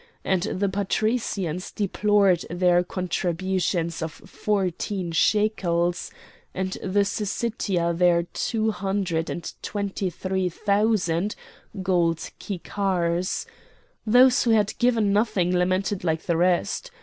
and 0.23 0.41
the 0.41 0.67
patricians 0.67 1.69
deplored 1.69 2.43
their 2.49 2.83
contributions 2.83 4.01
of 4.01 4.11
fourteen 4.11 5.11
shekels, 5.11 6.09
and 6.55 6.71
the 6.83 7.05
Syssitia 7.05 7.93
their 7.95 8.23
two 8.23 8.71
hundred 8.71 9.29
and 9.29 9.53
twenty 9.61 10.09
three 10.09 10.49
thousand 10.49 11.35
gold 11.83 12.31
kikars; 12.39 13.45
those 14.03 14.41
who 14.41 14.49
had 14.49 14.75
given 14.79 15.13
nothing 15.13 15.55
lamented 15.55 16.03
like 16.03 16.23
the 16.23 16.35
rest. 16.35 16.89